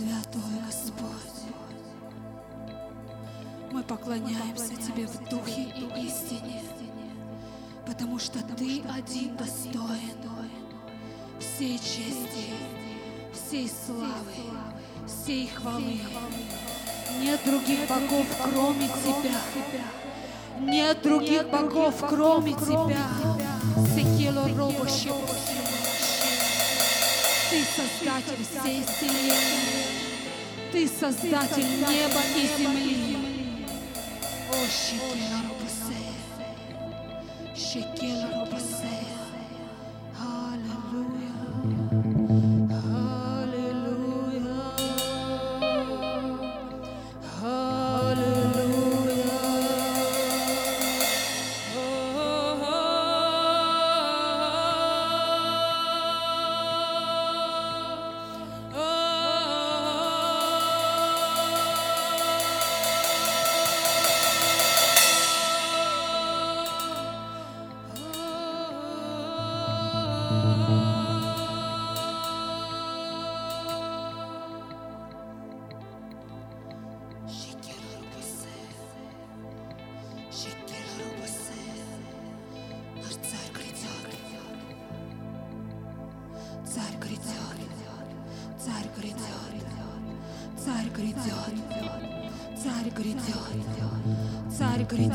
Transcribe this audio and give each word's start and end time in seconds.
Святой 0.00 0.62
Господь, 0.64 1.44
мы 3.70 3.82
поклоняемся 3.82 4.74
Тебе 4.76 5.06
в 5.06 5.28
Духе 5.28 5.64
и 5.76 6.06
истине, 6.06 6.62
потому 7.86 8.18
что 8.18 8.38
Ты 8.56 8.82
один 8.96 9.36
достоин 9.36 10.16
всей 11.38 11.76
чести, 11.76 12.48
всей 13.34 13.68
славы, 13.68 14.08
всей 15.06 15.48
хвалы. 15.48 16.00
Нет 17.20 17.40
других 17.44 17.86
богов, 17.86 18.26
кроме 18.42 18.88
Тебя. 18.88 19.36
Нет 20.60 21.02
других 21.02 21.46
богов, 21.50 22.02
кроме 22.08 22.54
Тебя. 22.54 23.06
Секело 23.94 24.48
робо 24.56 24.88
Ты 27.50 27.64
создатель 27.64 28.44
всей 28.44 28.84
вселенной. 28.84 29.86
Ты 30.70 30.86
создатель 30.86 31.64
неба 31.64 32.22
и 32.36 32.46
земли. 32.56 33.16
О, 34.52 34.54
Шекела 34.70 35.59
Царь 94.80 94.96
грядет. 94.96 95.12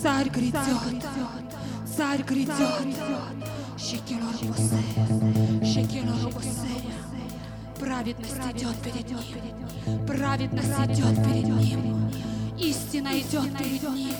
Царь 0.00 0.28
грядет. 0.30 1.04
Царь 1.96 2.22
грядет. 2.22 2.96
Шекела 3.76 4.30
Рубусея. 4.40 5.64
Шекела 5.64 6.14
Рубусея. 6.22 6.94
Праведность 7.80 8.36
идет 8.54 8.76
перед 8.76 9.10
ним. 9.10 10.06
Праведность 10.06 10.68
идет 10.68 11.24
перед 11.24 11.48
ним. 11.48 12.10
Истина 12.56 13.18
идет 13.18 13.58
перед 13.58 13.82
ним. 13.82 14.14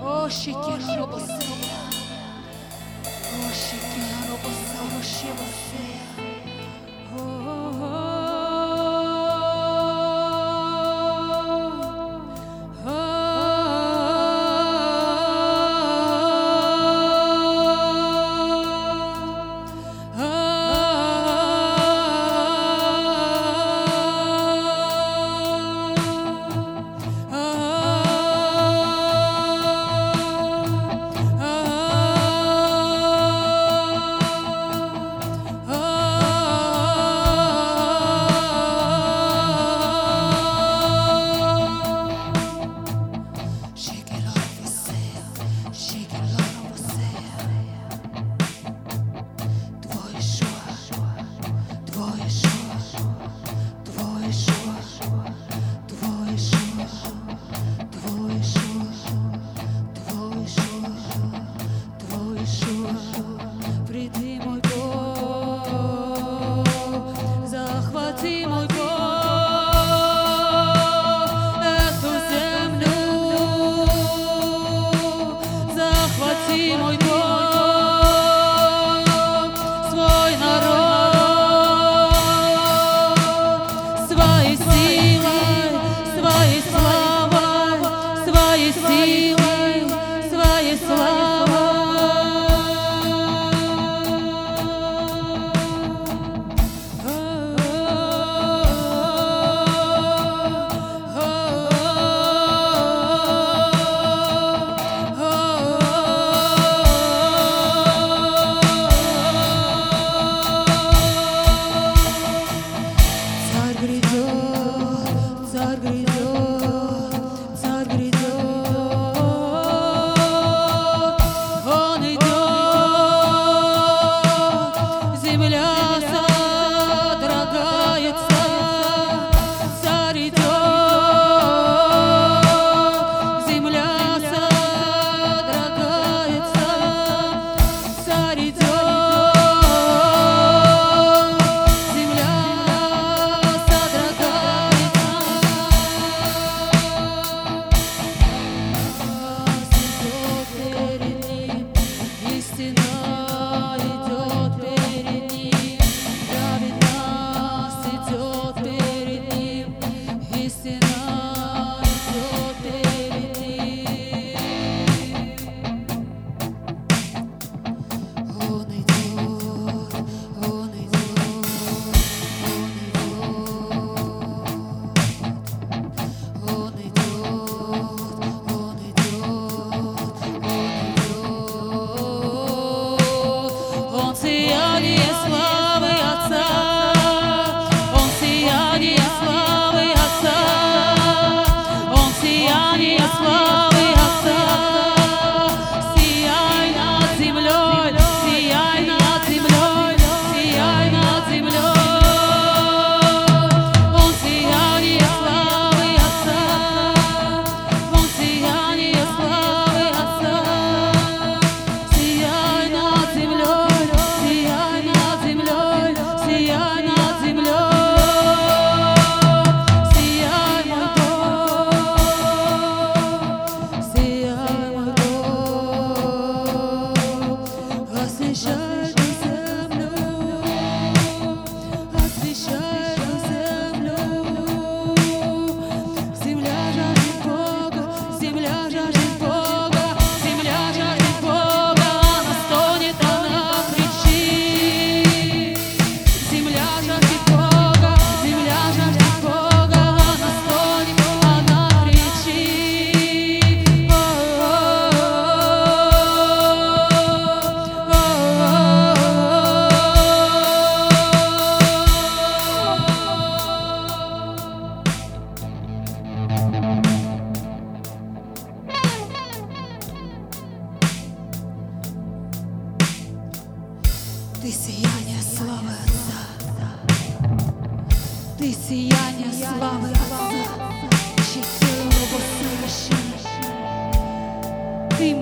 О, 0.00 0.30
Шекела 0.30 0.96
Рубусея. 0.96 1.36
О, 3.04 3.52
Шекела 3.52 4.22
Рубусея. 4.30 5.02
Шебусея. 5.02 6.21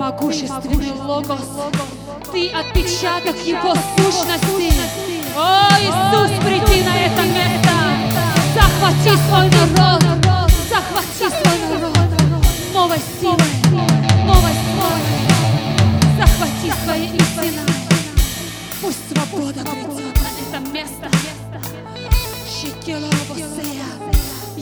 Могущественный 0.01 0.93
логос. 0.93 1.45
Ты 2.31 2.49
отпечаток 2.49 3.35
Его 3.45 3.75
сущности. 3.95 4.73
О, 5.37 5.69
Иисус, 5.79 6.31
приди 6.43 6.81
на 6.81 6.95
это 7.05 7.21
место. 7.21 7.73
Захвати 8.55 9.13
свой 9.27 9.47
народ. 9.49 10.03
Захвати 10.69 11.29
свой 11.29 11.57
народ. 11.69 11.97
Новой 12.73 12.97
силой. 13.19 13.53
Новой 14.25 14.55
славой. 14.65 15.05
Захвати 16.17 16.73
свои 16.83 17.05
истины. 17.05 17.61
Пусть 18.81 19.07
свобода 19.13 19.61
грядет 19.61 20.15
на 20.15 20.57
это 20.57 20.71
место. 20.71 21.09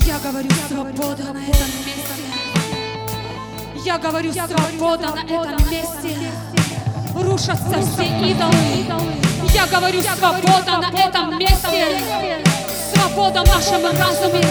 Я 0.05 0.19
говорю 0.19 0.49
свобода 0.67 1.23
на 1.31 1.39
этом 1.39 1.71
месте. 1.85 2.18
Я 3.85 3.97
говорю 3.97 4.33
свобода 4.33 5.15
на 5.15 5.21
этом 5.21 5.71
месте. 5.71 6.31
Рушатся 7.15 7.81
все 7.81 8.03
идолы. 8.29 8.53
Я 9.53 9.67
говорю 9.67 10.01
свобода 10.01 10.77
на 10.77 10.99
этом 10.99 11.39
месте. 11.39 12.01
Свобода 12.93 13.41
в 13.41 13.47
нашем 13.47 13.85
разуме. 13.85 14.43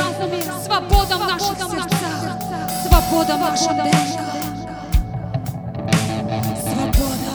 Свобода 0.64 1.16
в 1.16 1.26
наших 1.26 1.58
сердцах. 1.58 1.86
Свобода 2.86 3.36
в 3.36 3.40
нашем 3.40 3.76
дыхании. 3.76 4.18
Свобода. 6.62 7.28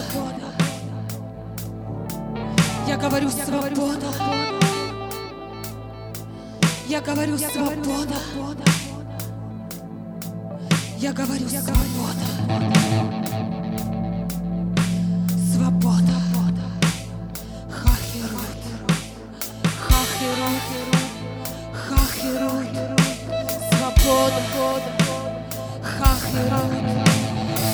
Я 2.88 2.96
говорю 2.96 3.30
свобода. 3.30 4.06
Я 6.88 7.00
говорю 7.00 7.38
свобода. 7.38 8.14
Я 11.04 11.12
говорю 11.12 11.46
свобода. 11.50 12.24
Свобода. 15.52 16.16
Хахирут. 17.68 18.62
Хахирут. 19.84 20.64
Хахирут. 21.74 22.68
Свобода. 23.76 24.40
Хахирут. 25.82 26.72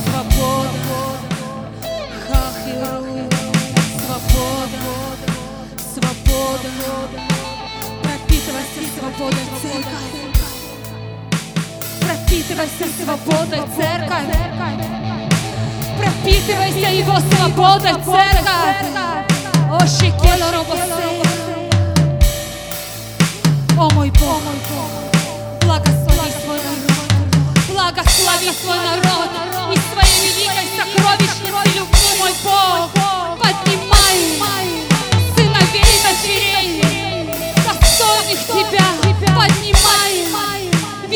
Свобода. 0.07 0.81
Хахирут. 2.27 3.33
Свобода. 4.07 4.81
Свобода. 5.95 6.69
Пропитывайся 8.03 8.83
свободой, 8.99 9.47
церковь. 9.63 10.30
Пропитывайся 12.11 12.87
свободой, 13.00 13.61
церковь. 13.76 14.35
Пропитывайся 15.97 16.90
его 16.90 17.17
свободой, 17.21 17.93
церковь. 17.93 18.83
О, 19.71 19.79
Шекела 19.87 20.50
Робосея. 20.50 21.23
О, 23.79 23.90
мой 23.95 24.11
Бог, 24.11 24.43
благослови 25.61 26.33
свой 26.43 26.59
народ. 26.59 27.07
Благослови 27.69 28.50
свой 28.61 28.79
народ. 28.79 29.31
И 29.73 29.79
своей 29.95 30.33
великой 30.35 30.67
сокровищницы 30.76 31.79
любви, 31.79 32.11
мой 32.19 32.33
Бог. 32.43 32.90
Поднимай 33.38 34.19
сыновей 35.37 35.85
и 35.85 36.02
дочерей, 36.02 36.83
достойных 37.64 38.40
Тебя. 38.49 38.87
Поднимай. 39.33 39.80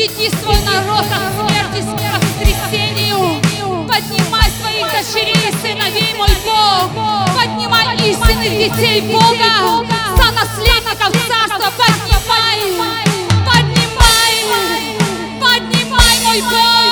Веди 0.07 0.29
свой 0.29 0.59
народ 0.61 1.01
от 1.01 1.49
смерти 1.49 1.81
к 1.81 2.13
воскресению. 2.21 3.41
Поднимай 3.87 4.51
своих 4.61 4.85
дочерей 4.91 5.51
сыновей, 5.63 6.13
мой 6.15 6.29
Бог. 6.45 6.91
Поднимай 7.35 7.97
истинных 8.07 8.51
детей 8.51 9.01
Бога, 9.01 9.83
за 10.15 10.31
наследников 10.31 11.11
царства. 11.27 11.71
Поднимай. 11.75 13.03
Поднимай. 13.47 14.35
Поднимай, 15.41 16.19
мой 16.23 16.41
Бог. 16.51 16.84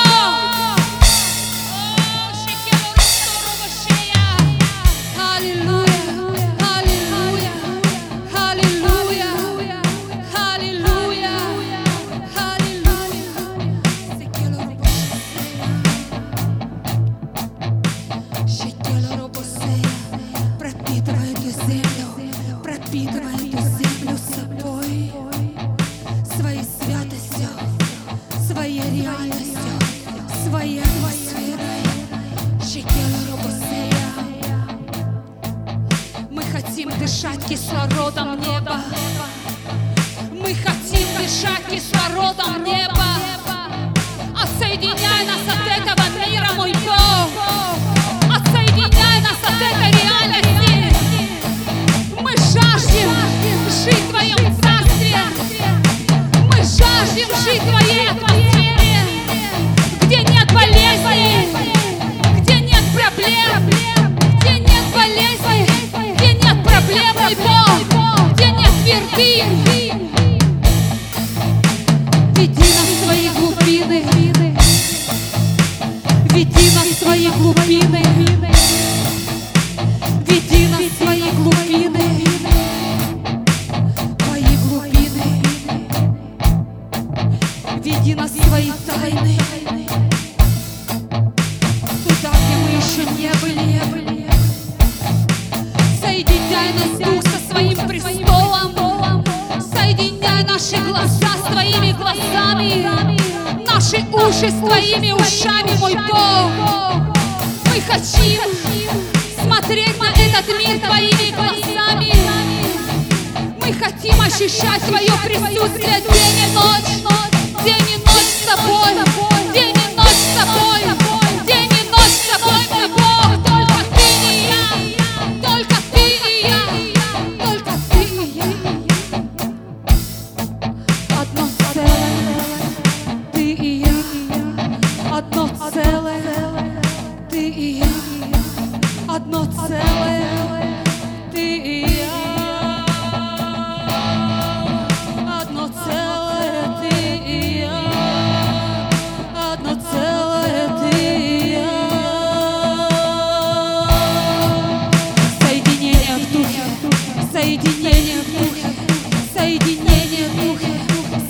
Ощущать 114.33 114.81
Твое 114.81 115.11
присутствие 115.23 116.01
день 116.01 116.39
и 116.39 116.55
ночь. 116.55 117.63
День 117.63 117.87
и 117.87 117.97
ночь 117.97 118.33
с 118.41 118.45
тобой. 118.47 119.53
День 119.53 119.75
и 119.75 119.95
ночь 119.95 120.07
с 120.07 120.39
тобой. 120.39 120.73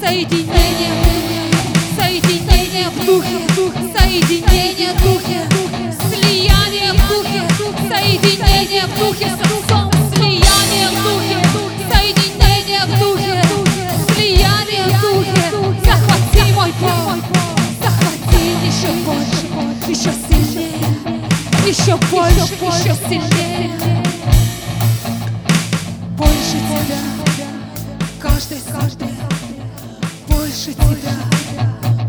Соединение, 0.06 0.92
соединение 1.96 2.90
в 2.90 3.06
духе, 3.06 3.38
соединение 3.98 4.92
в 4.92 5.02
духе, 5.02 5.48
слияние 6.12 6.92
в 6.92 7.08
духе, 7.08 7.42
соединение 7.88 8.86
в 8.86 9.00
духе 9.00 9.28
слияние 10.14 10.90
в 10.90 11.04
духе, 11.04 11.38
соединение 11.90 12.86
в 12.86 13.00
духе, 13.00 13.42
слияние 14.14 14.86
в 14.88 15.02
духе. 15.02 15.42
Захвати 15.86 16.52
мой 16.54 16.74
Бог, 16.82 17.16
захвати 17.82 18.44
еще 18.68 18.92
больше, 19.06 19.48
еще 19.88 20.12
сильнее, 20.28 20.84
еще 21.66 21.96
больше, 22.12 22.54
еще 22.62 22.94
сильнее. 23.08 23.72
Больше 26.18 26.58
тебя, 26.68 27.00
каждой 28.22 28.60
каждой, 28.70 29.33
больше 30.66 30.80
тебя 30.80 31.12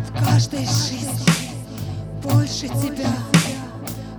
в 0.09 0.25
каждой 0.25 0.65
жизни, 0.65 1.27
больше 2.23 2.69
тебя 2.69 3.11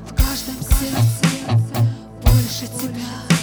в 0.06 0.13
каждом 0.13 0.56
сердце, 0.62 1.58
больше 2.22 2.68
тебя, 2.68 3.35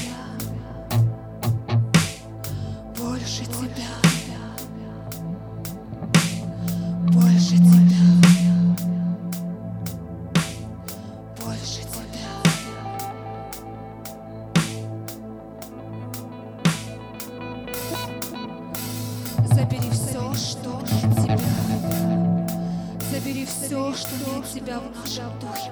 Что 23.90 24.38
от 24.38 24.48
тебя 24.50 24.78
в 24.78 24.96
нашем 24.96 25.38
духе. 25.38 25.70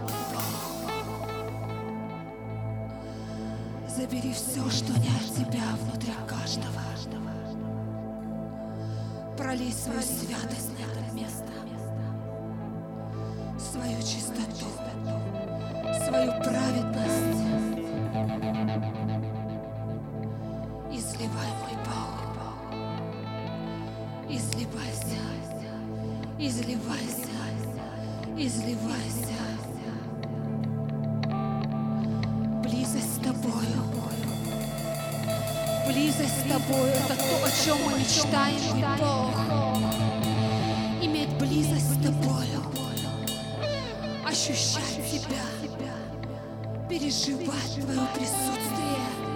Забери 3.88 4.32
все, 4.32 4.68
что 4.70 4.92
не 4.98 5.08
от 5.08 5.34
тебя 5.34 5.62
внутри 5.80 6.12
каждого. 6.28 6.80
Пролей 9.36 9.72
свою 9.72 10.02
святость 10.02 10.70
на 10.78 10.82
это 10.82 11.14
место. 11.14 11.49
Близость 35.92 36.46
с 36.46 36.48
тобою– 36.48 36.92
это 37.04 37.16
то, 37.16 37.44
о 37.44 37.50
чем 37.64 37.76
мы 37.84 37.98
мечтаем, 37.98 38.62
мой 38.70 38.84
Бог. 39.00 39.34
Иметь 41.02 41.30
близость 41.30 41.94
с 41.94 42.04
тобою. 42.04 42.62
Ощущать 44.24 45.10
тебя. 45.10 45.42
Переживать 46.88 47.74
твое 47.74 48.06
присутствие. 48.14 49.29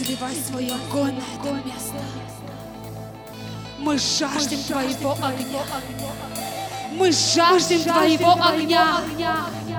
Изливай 0.00 0.34
свой 0.34 0.66
огонь 0.66 1.14
на 1.14 1.48
это 1.48 1.54
место. 1.64 1.94
Мы 3.78 3.96
жаждем 3.96 4.60
Твоего 4.64 5.12
огня. 5.12 5.60
Мы 6.92 7.12
жаждем 7.12 7.82
Твоего 7.84 8.32
огня. 8.32 9.02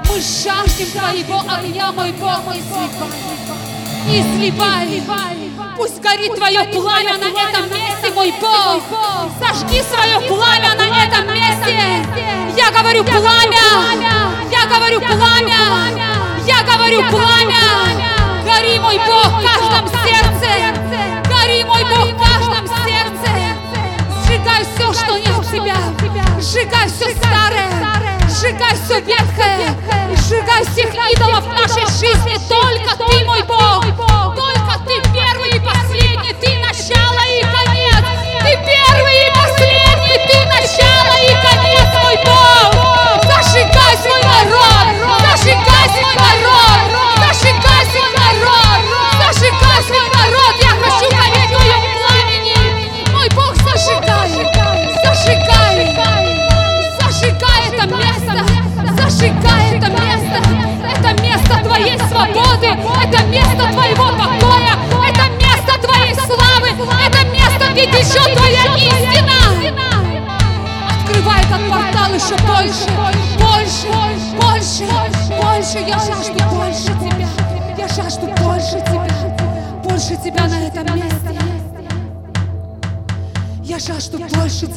Мы 0.08 0.22
жаждем 0.22 0.88
Твоего 0.92 1.40
огня, 1.40 1.92
мой 1.92 2.14
Бог, 2.14 2.40
изливай. 2.56 3.10
Изливай. 4.08 5.04
Пусть 5.76 6.00
горит 6.00 6.34
Твое 6.34 6.64
пламя 6.64 7.18
на 7.18 7.26
этом 7.26 7.70
месте, 7.74 8.12
мой 8.14 8.34
Бог. 8.40 8.84
Сожги 9.38 9.82
свое 9.82 10.22
пламя 10.30 10.76
на 10.76 11.04
этом 11.04 11.28
месте. 11.34 12.06
Я 12.56 12.72
говорю 12.72 13.04
пламя. 13.04 14.00
Я 14.50 14.66
говорю 14.66 15.02
пламя. 15.02 15.92
Я 16.48 16.64
говорю 16.64 17.04
пламя. 17.10 18.05
Гори, 18.56 18.80
мой 18.80 18.98
Бог, 19.00 19.28
в 19.28 19.44
каждом 19.44 19.90
сердце. 19.90 20.48
Гори, 21.28 21.64
мой 21.66 21.84
Бог, 21.84 22.08
в 22.08 22.18
каждом 22.18 22.68
сердце. 22.86 23.30
Сжигай 24.24 24.64
все, 24.64 24.94
что 24.94 25.18
не 25.18 25.28
от 25.28 25.46
тебя. 25.46 25.76
Сжигай 26.40 26.88
все 26.88 27.14
старое. 27.18 27.70
Сжигай 28.30 28.76
все 28.76 29.02
ветхое. 29.02 29.76
Сжигай 30.16 30.64
всех 30.68 30.94
идолов 30.94 31.44
в 31.44 31.50
нашей 31.50 31.86
жизни. 32.00 32.38
Только 32.48 32.96
Ты, 32.96 33.26
мой 33.26 33.44
Бог. 33.44 33.84
Только 34.36 34.55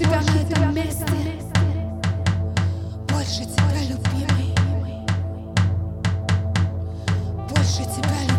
Тебя 0.09 0.23
на 0.23 0.39
этом 0.41 0.75
месте. 0.75 1.05
Больше 3.11 3.45
Тебя, 3.45 3.83
любимый. 3.83 4.55
Больше 7.51 7.85
Тебя, 7.85 8.23
любимый. 8.23 8.38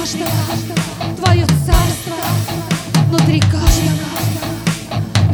каждого 0.00 0.30
Твое 1.16 1.46
царство 1.66 2.16
внутри 3.08 3.40
каждого. 3.40 4.08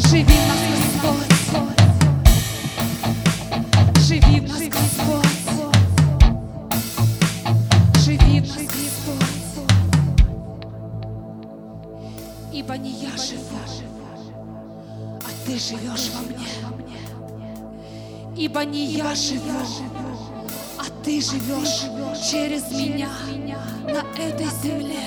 Живи 0.09 0.39
нас, 0.49 0.59
Господь. 0.73 1.35
Живи 4.01 4.41
нас, 4.41 4.63
Господь. 4.63 5.27
Живи 8.05 8.41
нас, 8.41 8.57
Господь. 8.57 9.57
Ибо 12.53 12.77
не 12.77 12.91
я 12.91 13.17
живу, 13.17 13.59
а 15.21 15.29
ты 15.47 15.59
живешь 15.61 16.11
во 16.13 16.21
мне. 16.23 16.49
Ибо 18.37 18.65
не 18.65 18.87
я 18.87 19.15
живу, 19.15 19.61
а 20.79 20.85
ты 21.05 21.21
живешь 21.23 21.85
через 22.31 22.69
меня 22.73 23.09
на 23.85 24.03
этой 24.21 24.47
земле. 24.61 24.99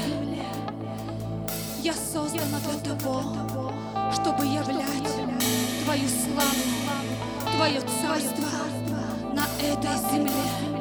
Я 1.82 1.94
создана 1.94 2.60
для 2.60 2.94
того, 2.94 3.22
чтобы 4.14 4.46
являть 4.46 5.10
Твою 5.84 6.08
славу, 6.08 7.58
Твое 7.58 7.82
царство 7.82 8.48
на 9.34 9.46
этой 9.62 9.98
земле. 10.14 10.79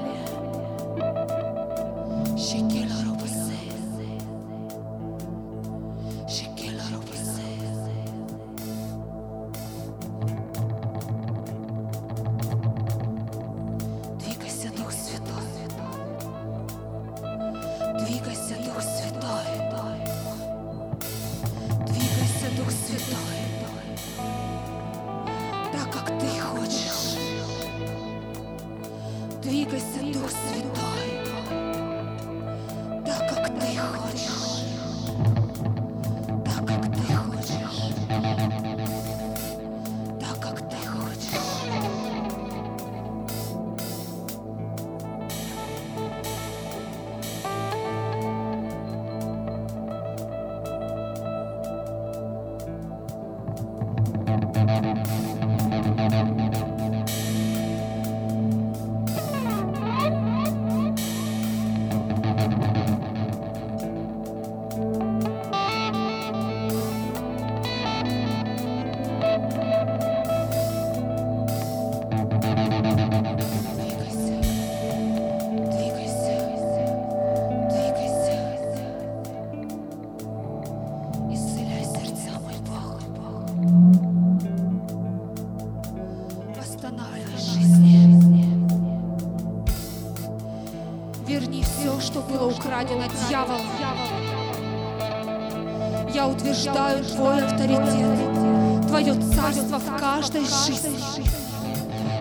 жизнь, 100.48 100.98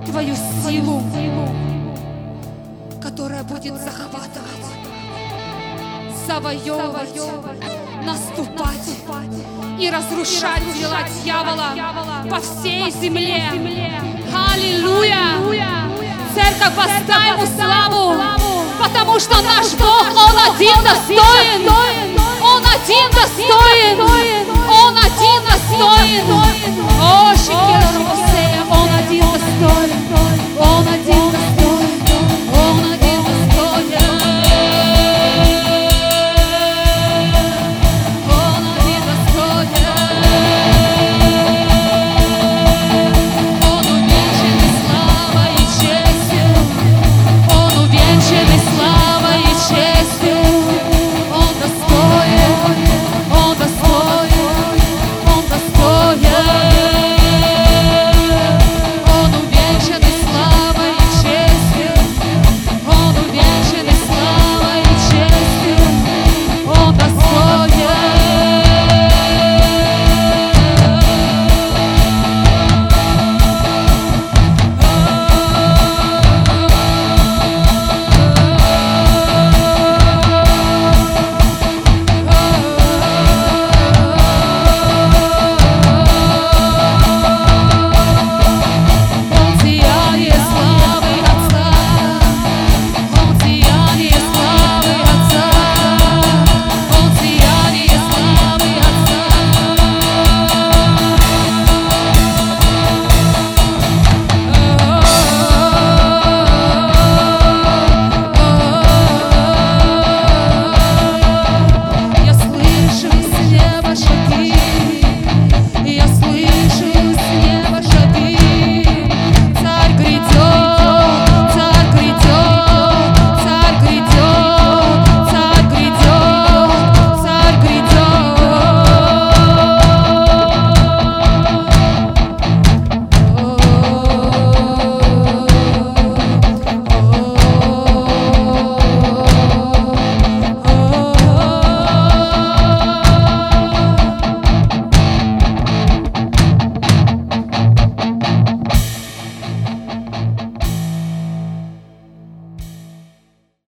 Твою 0.06 0.36
силу, 0.66 1.04
которая 3.02 3.44
будет 3.44 3.74
захватывать, 3.74 4.66
завоевывать, 6.28 7.22
наступать 8.04 8.90
и 9.80 9.90
разрушать 9.90 10.64
дела 10.78 11.00
дьявола 11.24 11.76
по 12.30 12.40
всей 12.40 12.92
земле. 12.92 13.44
Аллилуйя! 14.54 15.18
Церковь, 16.34 16.76
поставь 16.76 17.28
ему 17.28 17.46
славу, 17.56 18.22
потому 18.80 19.20
что 19.20 19.42
наш 19.42 19.74
Бог, 19.74 20.06
Он 20.16 20.38
один 20.54 20.84
достоин, 20.84 21.70
Он 22.42 22.64
один 22.66 23.10
достоин, 23.12 24.00
Он 24.70 24.98
один 24.98 25.44
достоин. 25.44 26.26
О, 27.02 27.34
Шикелору! 27.36 28.07
Olmadığını 29.58 31.27